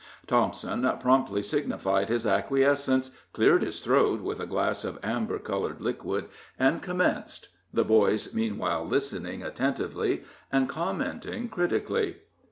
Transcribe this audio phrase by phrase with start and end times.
[0.25, 6.25] Thompson promptly signified his acquiescence, cleared his throat with a glass of amber colored liquid,
[6.57, 12.17] and commenced, the boys meanwhile listening attentively, and commenting critically.